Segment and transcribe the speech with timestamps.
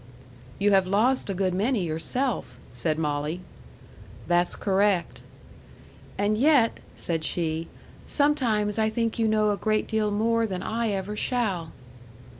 [0.57, 3.39] "You have lost a good many yourself," said Molly.
[4.25, 5.21] "That's correct."
[6.17, 7.67] "And yet," said she,
[8.07, 11.71] "sometimes I think you know a great deal more than I ever shall."